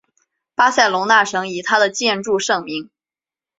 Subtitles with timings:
[0.55, 2.89] 巴塞隆纳省以它的建筑盛名。